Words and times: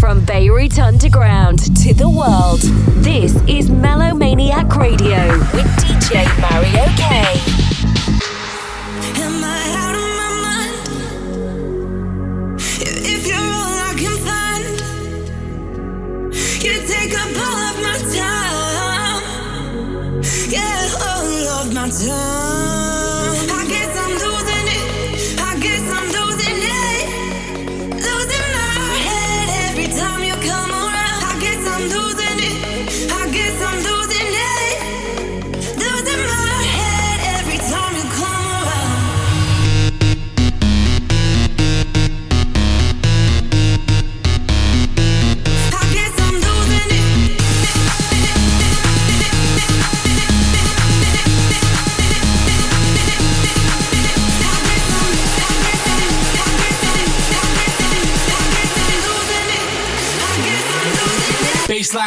From 0.00 0.24
Beirut 0.24 0.78
Underground 0.78 1.58
to 1.84 1.92
the 1.92 2.08
world, 2.08 2.60
this 3.04 3.34
is 3.46 3.68
Melomaniac 3.68 4.74
Radio 4.76 5.28
with 5.52 5.66
DJ 5.76 6.24
Mario 6.40 6.86
K. 6.96 7.69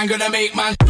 baseline 0.03 0.09
gonna 0.09 0.29
make 0.29 0.55
man. 0.55 0.82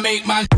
Make 0.00 0.26
man. 0.26 0.57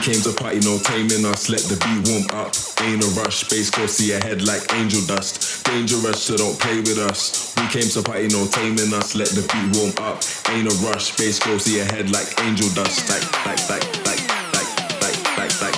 Came 0.00 0.20
to 0.24 0.32
party, 0.32 0.60
no 0.64 0.78
taming 0.80 1.28
us. 1.28 1.52
Let 1.52 1.60
the 1.68 1.76
beat 1.76 2.08
warm 2.08 2.24
up. 2.32 2.56
Ain't 2.80 3.04
a 3.04 3.08
rush, 3.20 3.44
bass 3.52 3.68
go 3.68 3.84
see 3.84 4.08
your 4.16 4.20
head 4.24 4.40
like 4.48 4.64
angel 4.72 5.04
dust. 5.04 5.64
Dangerous, 5.64 6.24
so 6.24 6.36
don't 6.36 6.58
play 6.58 6.80
with 6.80 6.96
us. 6.96 7.52
We 7.60 7.68
came 7.68 7.88
to 7.92 8.00
party, 8.00 8.28
no 8.32 8.48
taming 8.48 8.92
us. 8.96 9.12
Let 9.14 9.28
the 9.36 9.44
beat 9.44 9.68
warm 9.76 9.92
up. 10.00 10.24
Ain't 10.48 10.72
a 10.72 10.74
rush, 10.80 11.12
bass 11.20 11.38
go 11.38 11.58
see 11.58 11.76
your 11.76 11.88
head 11.92 12.08
like 12.10 12.32
angel 12.48 12.68
dust. 12.72 13.12
Like, 13.12 13.24
like, 13.44 13.60
like, 13.68 13.84
like, 14.08 14.22
like, 14.56 14.70
like, 15.04 15.18
like, 15.36 15.54
like, 15.60 15.76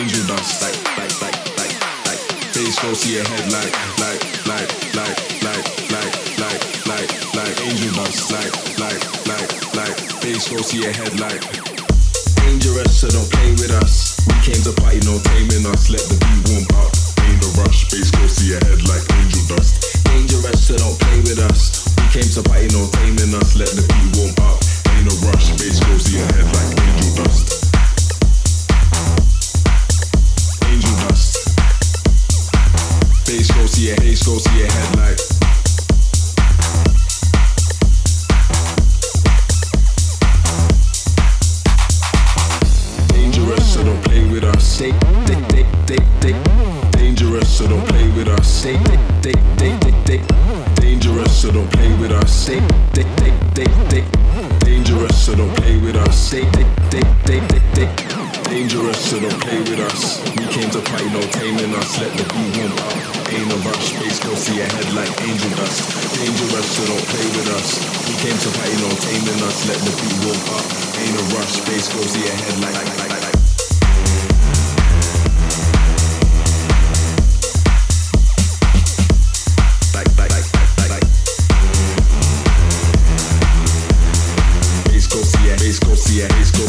angel 0.00 0.24
dust. 0.24 0.64
Like, 0.64 0.78
like, 0.96 1.14
like, 1.20 1.38
like, 1.60 1.74
like, 2.08 2.22
bass 2.56 2.74
go 2.80 2.88
see 2.96 3.20
your 3.20 3.26
head 3.28 3.52
like, 3.52 3.74
like, 4.00 4.22
like, 4.48 4.70
like, 4.96 5.18
like, 5.44 5.66
like, 5.92 6.14
like, 6.40 6.62
like, 6.88 7.10
like, 7.36 7.54
angel 7.68 7.92
dust. 8.00 8.32
Like, 8.32 8.54
like, 8.80 9.02
like, 9.28 9.50
like, 9.76 9.96
bass 10.24 10.48
go 10.48 10.56
see 10.64 10.80
your 10.80 10.94
head 10.96 11.12
like 11.20 11.77
dangerous, 12.58 13.00
so 13.00 13.08
don't 13.08 13.30
play 13.30 13.50
with 13.52 13.70
us. 13.70 14.18
We 14.26 14.34
came 14.42 14.62
to 14.66 14.72
party, 14.82 14.98
no 15.06 15.18
taming 15.22 15.66
us. 15.70 15.90
Let 15.90 16.02
the 16.10 16.18
beat 16.18 16.42
warm 16.50 16.66
up. 16.82 16.90
Ain't 17.30 17.38
a 17.38 17.48
rush, 17.62 17.86
bass 17.90 18.10
go 18.10 18.26
see 18.26 18.50
your 18.50 18.60
head 18.66 18.82
like 18.88 19.04
angel 19.14 19.46
dust. 19.54 20.02
Dangerous, 20.04 20.66
so 20.66 20.74
don't 20.76 20.98
play 20.98 21.18
with 21.22 21.38
us. 21.38 21.86
We 21.94 22.04
came 22.10 22.26
to 22.34 22.42
party, 22.42 22.66
no 22.74 22.90
taming 22.98 23.34
us. 23.38 23.54
Let 23.54 23.70
the 23.70 23.86
beat 23.86 24.10
warm 24.18 24.34
up. 24.42 24.58
Ain't 24.98 25.06
a 25.06 25.14
rush, 25.30 25.54
bass 25.54 25.78
go 25.78 25.98
see 25.98 26.18
your 26.18 26.26
head 26.34 26.50
like 26.50 26.70
angel 26.82 27.10
dust. 27.22 27.46
Angel 30.66 30.94
dust. 31.06 31.30
Bass 33.22 33.50
go 33.54 33.66
see 33.66 33.86
your, 33.86 33.96
bass 34.02 34.26
go 34.26 34.34
see 34.38 34.58
your 34.58 34.66
head 34.66 34.96
like. 34.98 35.37
Dangerous, 47.58 47.66
so 47.66 47.66
don't 47.68 47.88
play 47.88 48.08
with 48.14 48.28
us. 48.28 48.62
They, 48.62 48.76
they, 49.22 49.34
they, 49.58 49.74
they, 49.82 49.94
they, 50.06 50.20
dangerous, 50.80 51.42
so 51.42 51.50
don't 51.50 51.70
play 51.72 51.90
with 51.98 52.12
us. 52.12 52.46
They, 52.46 52.60
they, 52.94 53.02
they, 53.18 53.32
they, 53.54 53.66
they, 53.90 54.04
dangerous, 54.60 55.26
so 55.26 55.34
don't 55.34 55.54
play 55.56 55.76
with 55.78 55.96
us. 55.96 56.30
They, 56.30 56.44
they, 56.54 56.62
they, 56.90 57.02
they, 57.26 57.40
they, 57.50 57.58
they, 57.74 57.88
dangerous, 58.46 59.10
so 59.10 59.18
don't 59.18 59.40
play 59.42 59.58
with 59.58 59.80
us. 59.80 60.22
We 60.38 60.46
came 60.54 60.70
to 60.70 60.80
party, 60.86 61.10
no 61.10 61.20
taming 61.34 61.74
us. 61.74 61.98
Let 61.98 62.14
the 62.14 62.24
beat 62.30 62.62
warm 62.62 62.78
up. 62.78 62.94
Ain't 63.26 63.50
a 63.50 63.56
rush, 63.66 63.90
space 63.90 64.20
go 64.22 64.34
see 64.34 64.56
your 64.56 64.66
head 64.66 64.94
like 64.94 65.10
angel 65.26 65.50
dust. 65.58 65.82
Dangerous, 66.14 66.68
so 66.78 66.86
don't 66.86 67.06
play 67.10 67.26
with 67.34 67.48
us. 67.58 67.82
We 68.06 68.14
came 68.22 68.38
to 68.38 68.50
party, 68.54 68.76
no 68.78 68.88
taming 69.02 69.42
us. 69.42 69.66
Let 69.66 69.78
the 69.82 69.92
beat 69.98 70.18
warm 70.22 70.38
up. 70.54 70.66
Ain't 70.94 71.16
a 71.18 71.22
rush, 71.34 71.58
space 71.58 71.88
go 71.90 72.00
see 72.06 72.22
your 72.22 72.36
head 72.38 72.54
like 72.62 72.74
like 72.74 72.86
like 72.86 72.98
like. 72.98 73.08
like. 73.08 73.10
Like, 73.10 73.17
your, 85.48 85.58
bass 85.58 85.78
go 85.80 85.94
see 85.96 86.20
your, 86.20 86.28
bass 86.28 86.50
go, 86.52 86.66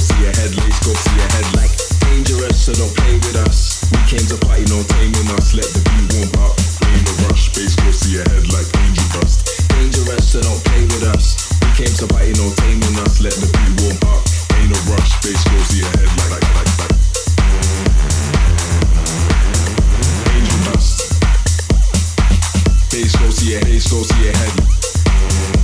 see 0.00 0.22
your 0.22 0.32
head, 0.32 0.52
head 0.56 1.48
like 1.52 1.72
dangerous, 2.08 2.64
so 2.64 2.72
don't 2.72 2.92
play 2.96 3.14
with 3.20 3.36
us. 3.36 3.84
We 3.92 3.98
came 4.08 4.24
to 4.32 4.38
party, 4.46 4.64
no 4.72 4.80
taming 4.84 5.28
us. 5.36 5.52
Let 5.52 5.68
the 5.68 5.80
beat 5.84 6.06
warm 6.16 6.32
up. 6.40 6.56
Ain't 6.88 7.08
a 7.08 7.14
rush, 7.28 7.52
bass 7.52 7.76
go 7.76 7.90
see 7.90 8.16
your 8.16 8.24
head 8.28 8.46
like 8.52 8.68
angel 8.80 9.08
dust. 9.12 9.68
Dangerous, 9.68 10.32
so 10.32 10.40
don't 10.40 10.60
play 10.64 10.84
with 10.88 11.04
us. 11.12 11.52
We 11.60 11.68
came 11.76 11.94
to 12.00 12.06
party, 12.08 12.32
no 12.40 12.48
taming 12.56 12.96
us. 13.04 13.20
Let 13.20 13.36
the 13.36 13.48
beat 13.52 13.72
warm 13.84 13.98
up. 14.08 14.22
Ain't 14.56 14.72
a 14.72 14.78
rush, 14.88 15.12
bass 15.20 15.42
go 15.44 15.56
see 15.68 15.84
your 15.84 15.92
head 15.92 16.08
like 16.16 16.46
like 16.56 16.72
like. 16.80 16.94
Angel 20.32 20.60
dust. 20.72 21.20
Bass 22.88 23.12
go 23.16 23.26
see 23.28 23.52
your, 23.52 23.60
bass 23.66 23.90
go 23.90 24.00
see 24.00 24.24
your 24.24 24.36
head. 24.36 25.61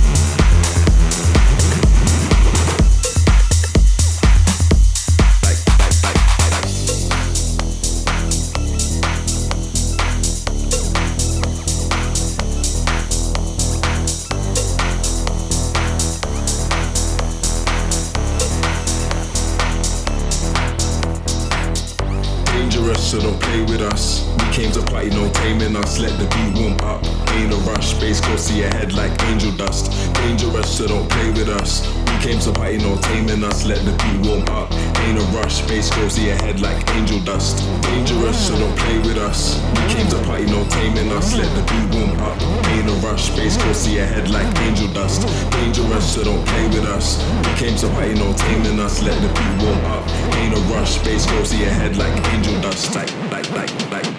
Came 24.59 24.71
to 24.73 24.81
party, 24.91 25.09
no 25.09 25.29
taming 25.31 25.75
us. 25.77 25.99
Let 25.99 26.11
the 26.19 26.27
beat 26.35 26.59
warm 26.59 26.75
up. 26.83 26.99
Ain't 27.39 27.53
a 27.53 27.55
rush, 27.63 27.93
bass 27.93 28.19
go 28.19 28.35
see 28.35 28.59
your 28.59 28.69
head 28.75 28.91
like 28.91 29.15
angel 29.31 29.53
dust. 29.53 29.87
Dangerous, 30.15 30.77
so 30.77 30.85
don't 30.85 31.09
play 31.09 31.31
with 31.31 31.47
us. 31.47 31.87
We 32.11 32.15
came 32.19 32.39
to 32.43 32.51
party, 32.51 32.77
no 32.77 32.97
taming 32.97 33.43
us. 33.45 33.63
Let 33.63 33.79
the 33.87 33.95
beat 34.03 34.19
warm 34.27 34.43
up. 34.49 34.67
Ain't 35.07 35.17
a 35.17 35.23
rush, 35.31 35.61
bass 35.67 35.89
go 35.95 36.09
see 36.09 36.27
your 36.27 36.35
head 36.43 36.59
like 36.59 36.75
angel 36.91 37.21
dust. 37.21 37.63
Dangerous, 37.83 38.35
so 38.35 38.59
don't 38.59 38.75
play 38.75 38.99
with 38.99 39.17
us. 39.17 39.63
We 39.79 39.95
came 39.95 40.09
to 40.11 40.19
party, 40.27 40.45
no 40.51 40.67
taming 40.67 41.11
us. 41.15 41.31
Let 41.39 41.47
the 41.55 41.63
beat 41.63 41.87
warm 41.95 42.19
up. 42.19 42.35
Ain't 42.75 42.89
a 42.89 42.95
rush, 42.99 43.29
bass 43.39 43.55
go 43.55 43.71
see 43.71 43.95
your 43.95 44.07
head 44.07 44.29
like 44.29 44.51
angel 44.67 44.91
dust. 44.91 45.23
Dangerous, 45.51 46.03
so 46.03 46.23
don't 46.25 46.45
play 46.45 46.67
with 46.67 46.83
us. 46.83 47.23
We 47.47 47.51
came 47.55 47.77
to 47.79 47.87
party, 47.95 48.13
no 48.15 48.33
taming 48.33 48.79
us. 48.79 49.01
Let 49.01 49.15
the 49.23 49.29
beat 49.31 49.55
warm 49.63 49.85
up. 49.87 50.03
Ain't 50.35 50.51
a 50.51 50.59
rush, 50.67 50.97
bass 51.05 51.25
go 51.25 51.43
see 51.45 51.61
your 51.61 51.71
head 51.71 51.95
like 51.95 52.11
angel 52.35 52.59
dust. 52.59 52.93
Like, 52.93 53.09
like, 53.31 53.49
like, 53.51 53.91
like, 53.91 54.18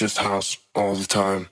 just 0.00 0.16
house 0.16 0.56
all 0.74 0.94
the 0.94 1.06
time. 1.06 1.50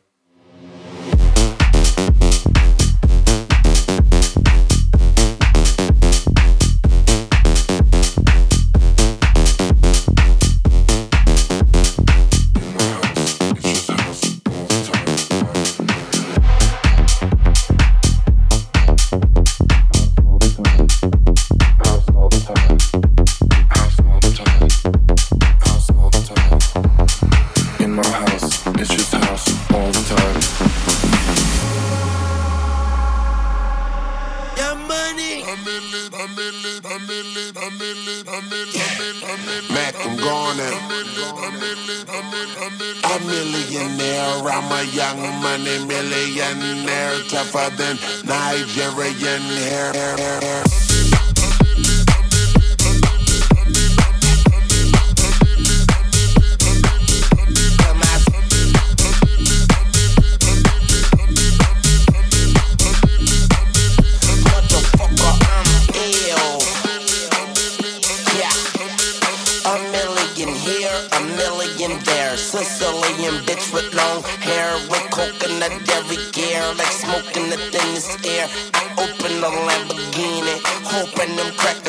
magnum 81.29 81.53
crack 81.57 81.88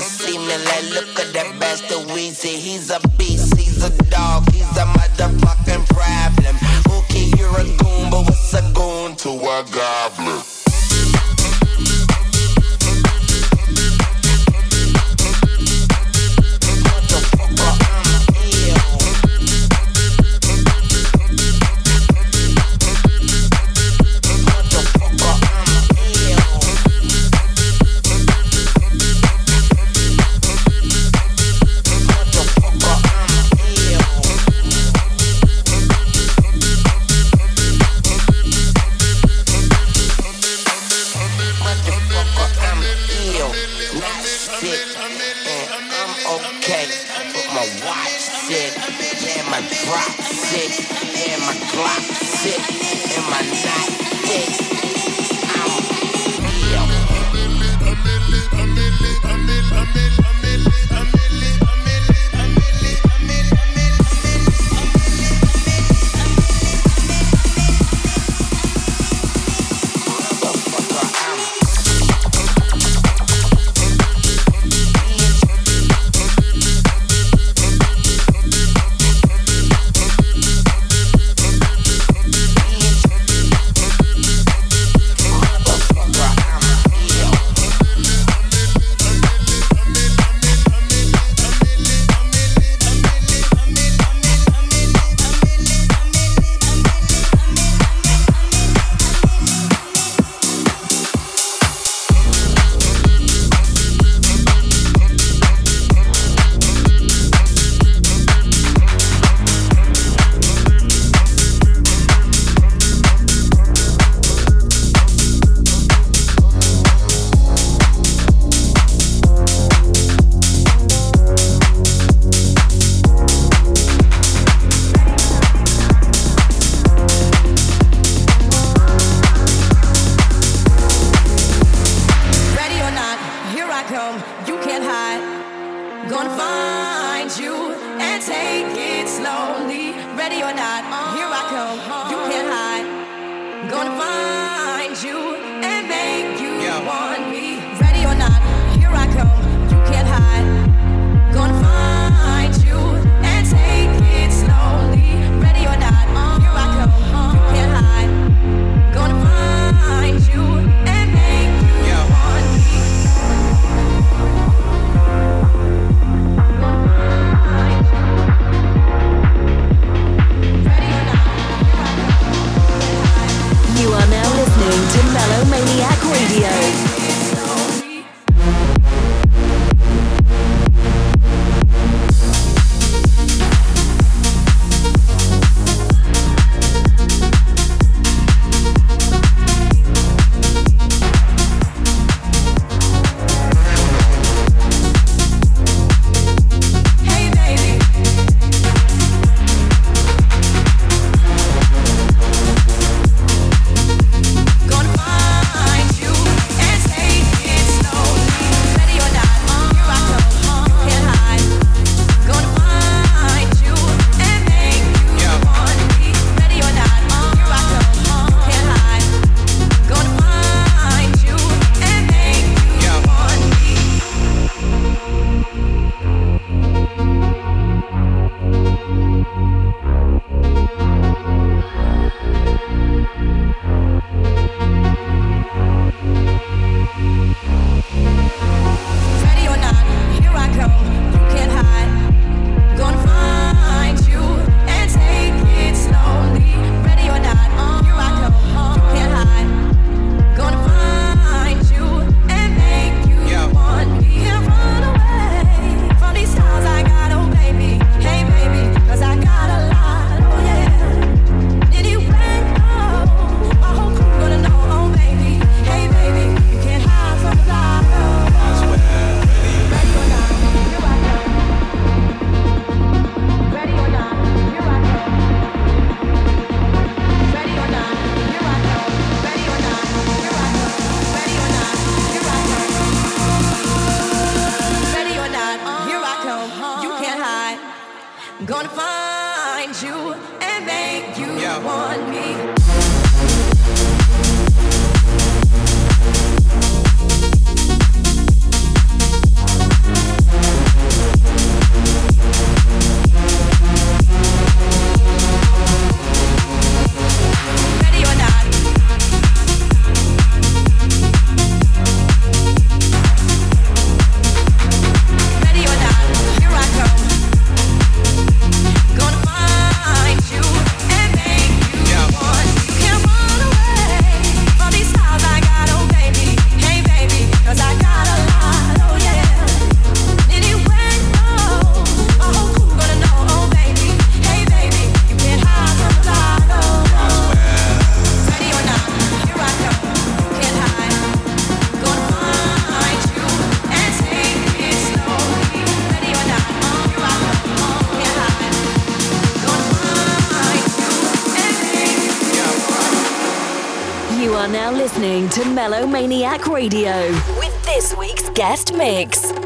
Maniac 356.30 356.48
Radio 356.48 357.10
with 357.40 357.66
this 357.66 357.96
week's 357.98 358.30
guest 358.30 358.76
mix. 358.76 359.39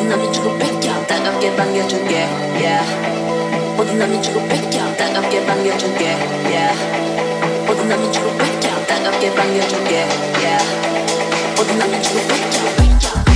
모든 0.00 0.08
남이 0.08 0.32
주고 0.32 0.56
뺏겨. 0.56 1.06
따갑게 1.06 1.54
반겨줄게. 1.56 2.26
Yeah. 2.54 3.76
모든 3.76 3.98
남이 3.98 4.22
주고 4.22 4.40
뺏겨. 4.48 4.96
따갑게 4.96 5.44
반겨줄게. 5.44 6.16
Yeah. 6.46 7.66
모든 7.66 7.86
남이 7.86 8.10
주고 8.10 8.34
뺏겨. 8.38 8.86
따갑게 8.86 9.34
반겨줄게. 9.34 10.08
Yeah. 10.40 10.64
모든 11.54 11.78
남이 11.78 12.02
주고 12.02 12.18
뺏겨. 12.28 12.40
such 13.00 13.29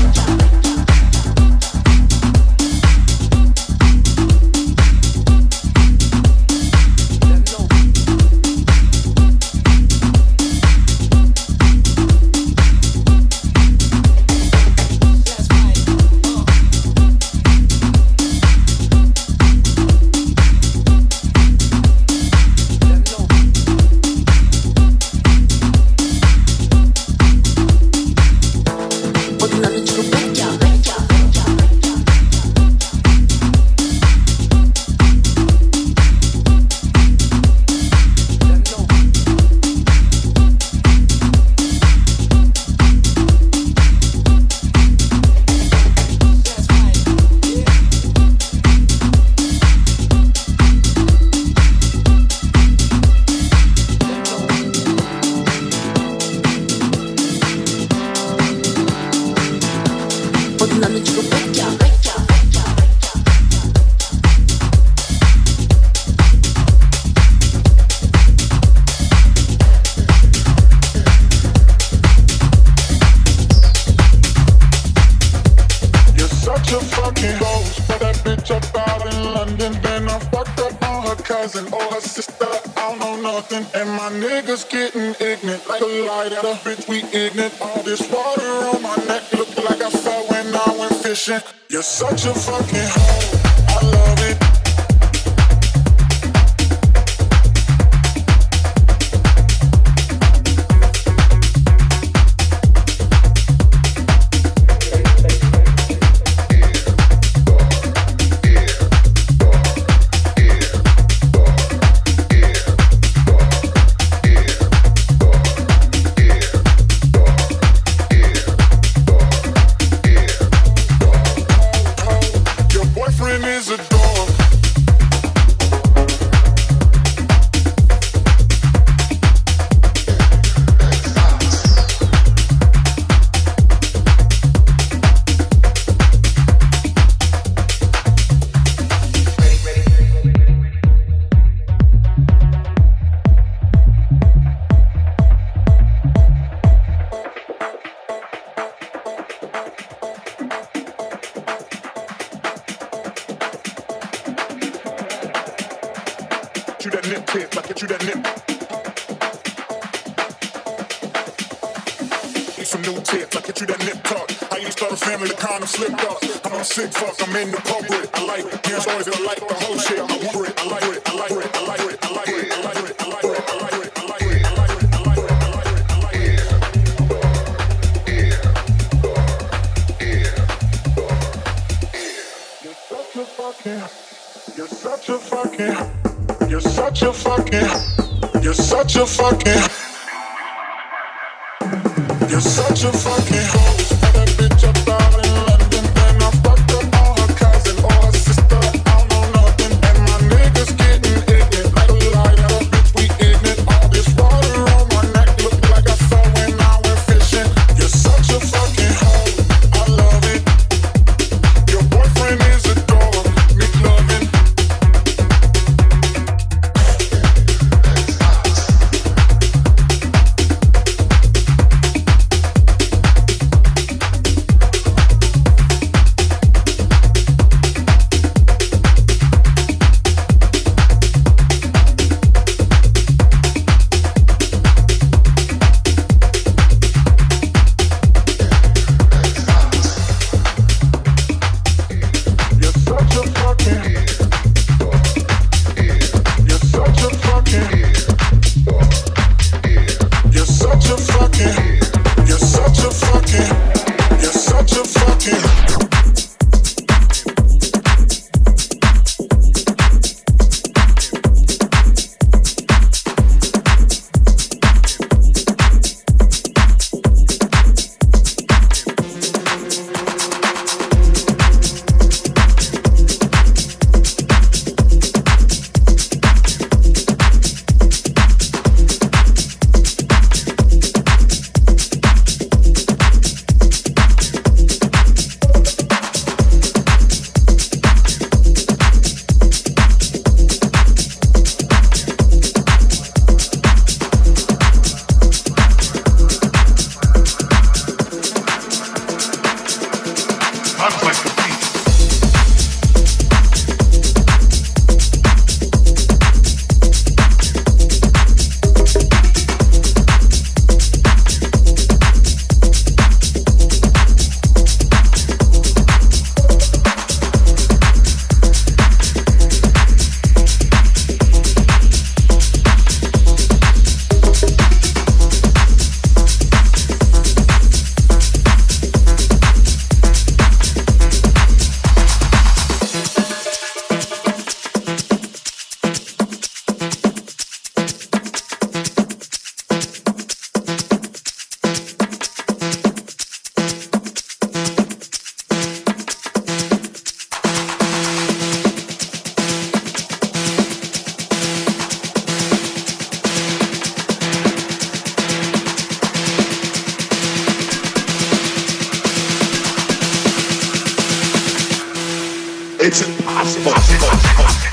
Acid, 363.45 364.64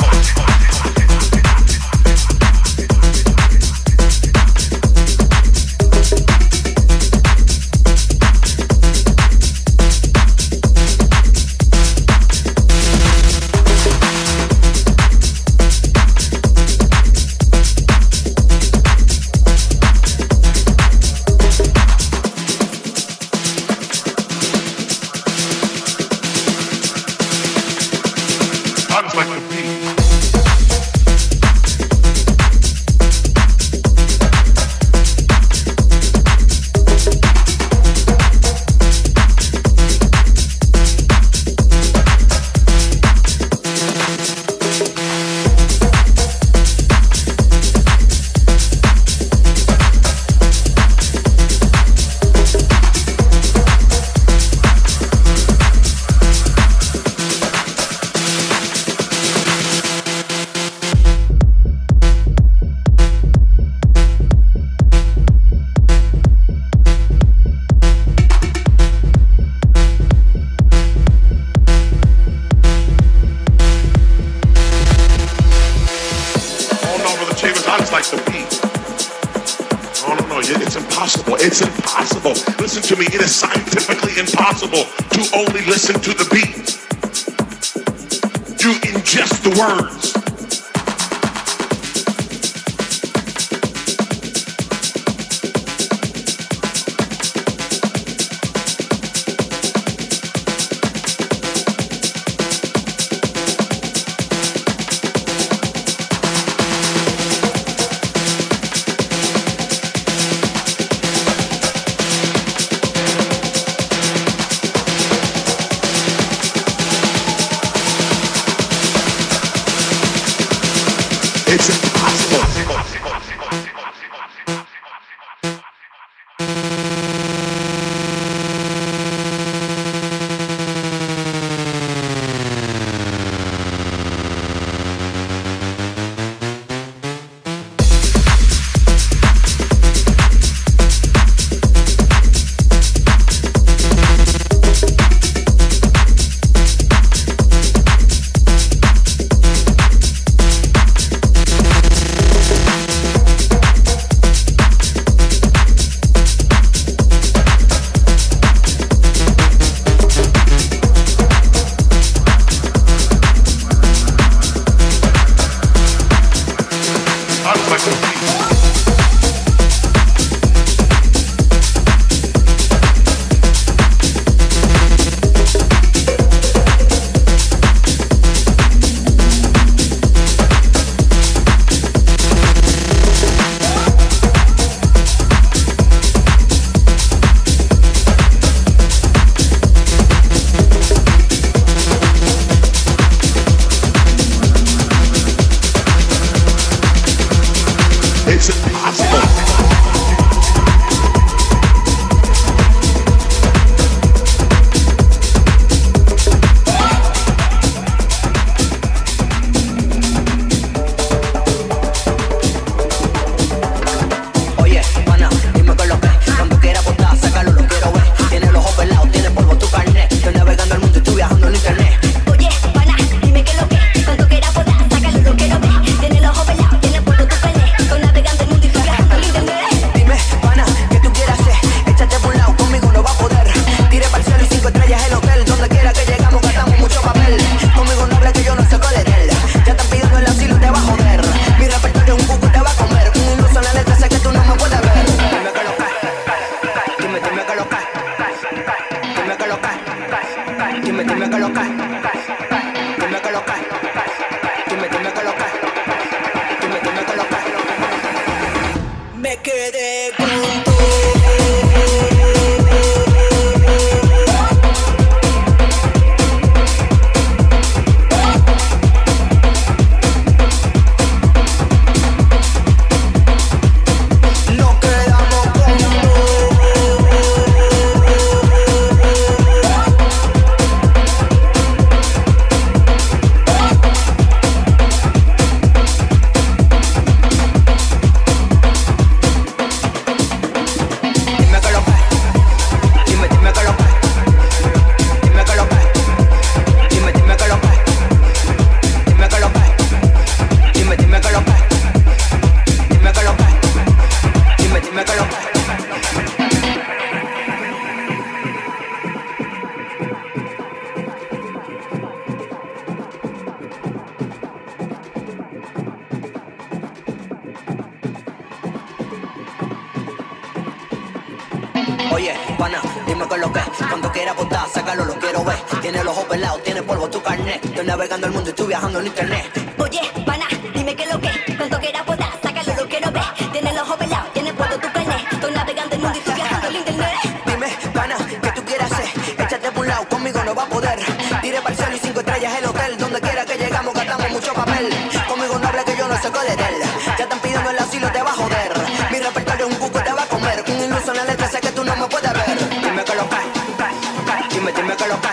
dime, 354.54 354.72
dime 354.74 354.96
que 354.96 355.08
lo 355.08 355.20
que, 355.22 355.30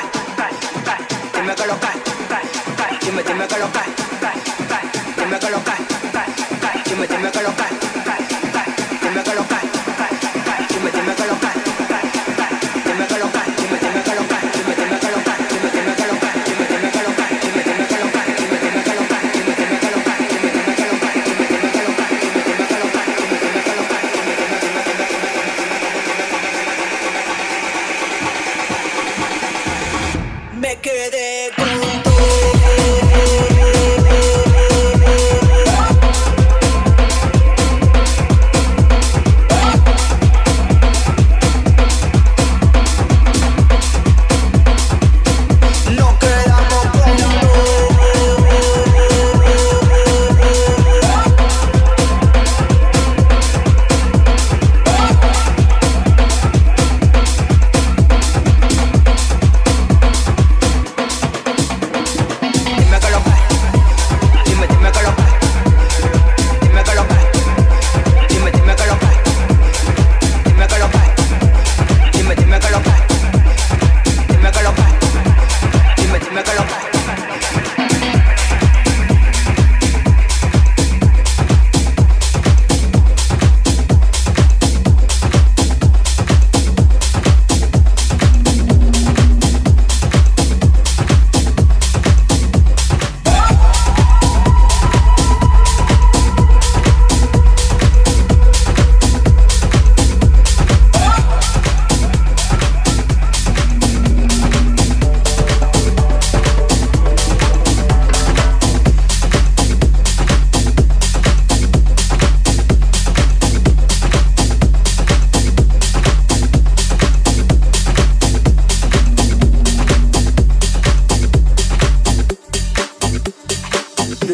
dime 1.34 1.54
que 1.54 1.66
lo 1.66 1.78
que, 1.80 1.88
dime, 3.04 3.22
dime 3.22 3.46
que 3.48 3.58
lo 3.58 3.72
que, 3.72 3.80
dime 5.16 5.38
que 5.38 5.50
lo 5.50 5.64
que, 5.64 5.72
dime, 6.88 7.06
dime 7.06 7.30
que 7.30 7.42
lo 7.42 7.56
que. 7.56 7.87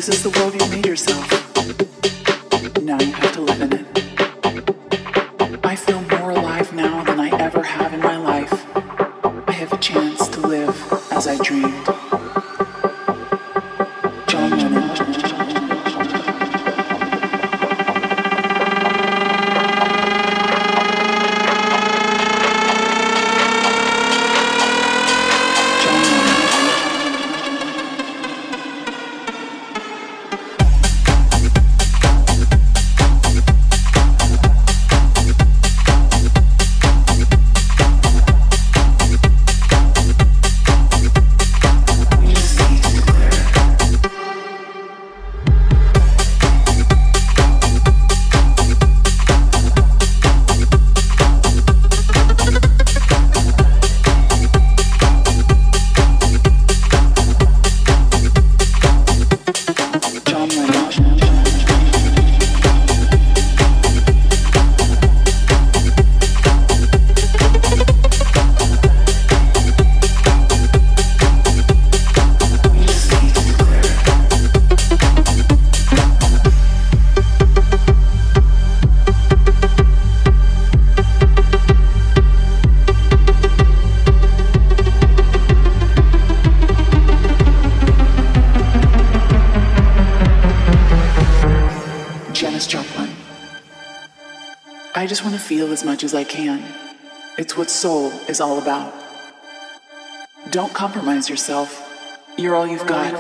This 0.07 0.17
is 0.17 0.23
the 0.23 0.39
world 0.39 0.53
you 0.53 0.69
made 0.69 0.85
yourself. 0.85 1.44
is 98.35 98.41
all 98.41 98.59
about. 98.59 98.93
Don't 100.51 100.75
compromise 100.75 101.31
yourself. 101.31 101.71
You're 102.37 102.57
all 102.57 102.67
you've 102.67 102.85
got. 102.85 103.13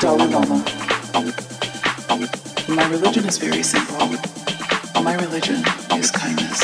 Dalai 0.00 0.26
Lama. 0.26 0.58
My 2.68 2.88
religion 2.90 3.24
is 3.24 3.38
very 3.38 3.62
simple. 3.62 3.98
My 5.00 5.14
religion 5.14 5.62
is 5.94 6.10
kindness. 6.10 6.58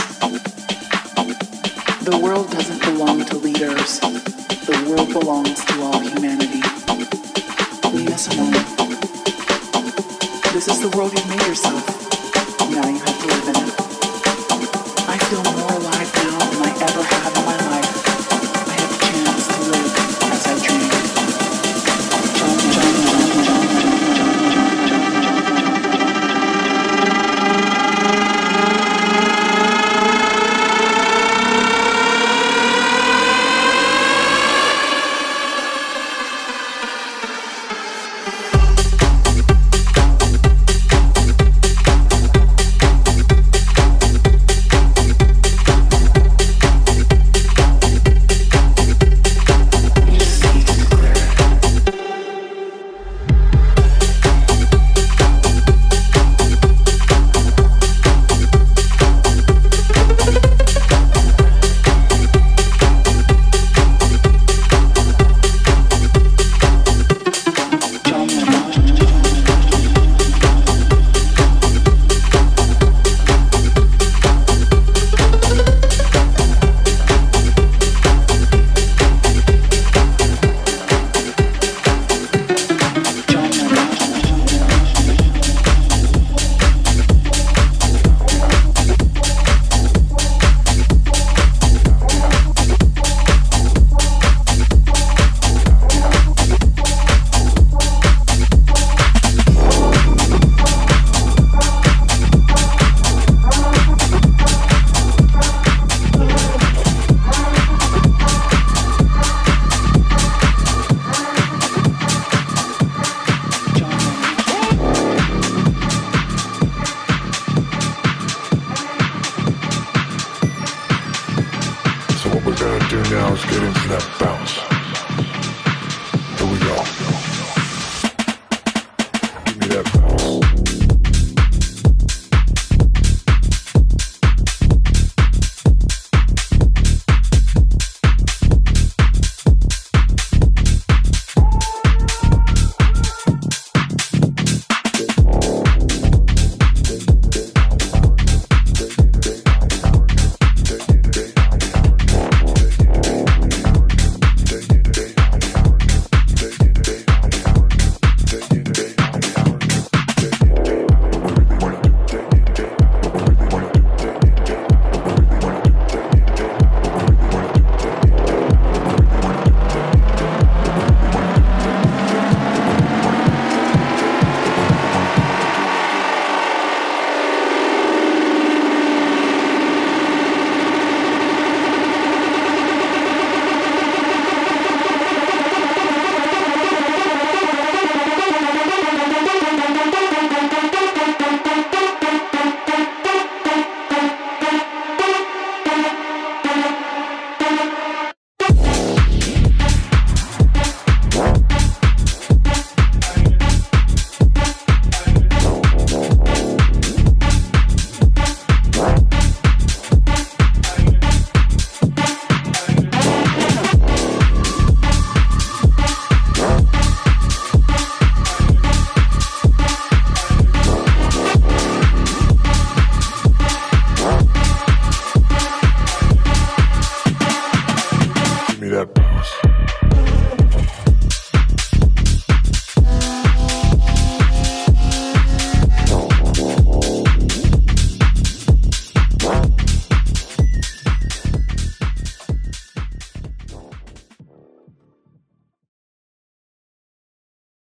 The 2.11 2.19
world 2.21 2.51
doesn't 2.51 2.83
belong 2.83 3.25
to 3.27 3.37
leaders. 3.37 4.01
The 4.01 4.77
world 4.91 5.13
belongs 5.13 5.65
to 5.67 5.83
all 5.83 6.01
humanity. 6.01 6.63
Nina 7.95 8.19
Simone. 8.19 8.59
This 10.53 10.67
is 10.67 10.81
the 10.81 10.93
world 10.97 11.13
you've 11.13 11.29
made 11.29 11.47
yourself. 11.47 12.06